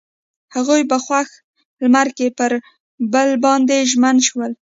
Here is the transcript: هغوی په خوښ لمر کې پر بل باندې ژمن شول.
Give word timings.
هغوی 0.55 0.81
په 0.91 0.97
خوښ 1.05 1.29
لمر 1.83 2.07
کې 2.17 2.27
پر 2.37 2.51
بل 3.13 3.29
باندې 3.45 3.77
ژمن 3.91 4.15
شول. 4.27 4.51